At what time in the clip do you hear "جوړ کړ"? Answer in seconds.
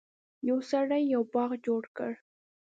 1.65-2.11